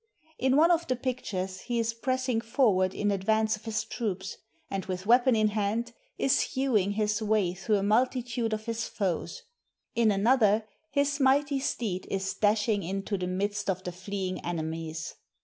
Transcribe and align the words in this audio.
In 0.39 0.55
one 0.55 0.71
of 0.71 0.87
the 0.87 0.95
pictures 0.95 1.59
he 1.59 1.77
is 1.77 1.93
pressing 1.93 2.41
forward 2.41 2.95
in 2.95 3.11
advance 3.11 3.55
of 3.55 3.65
his 3.65 3.83
troops, 3.83 4.35
and 4.67 4.83
with 4.87 5.05
weapon 5.05 5.35
in 5.35 5.49
hand 5.49 5.93
is 6.17 6.39
hewing 6.41 6.93
his 6.93 7.21
way 7.21 7.53
through 7.53 7.77
a 7.77 7.83
multitude 7.83 8.51
of 8.51 8.65
his 8.65 8.87
foes. 8.87 9.43
In 9.93 10.09
another, 10.11 10.67
his 10.89 11.19
mighty 11.19 11.59
steed 11.59 12.07
is 12.09 12.33
dashing 12.33 12.81
into 12.81 13.15
the 13.15 13.27
midst 13.27 13.69
of 13.69 13.83
the 13.83 13.91
fleeing 13.91 14.43
enemies. 14.43 15.13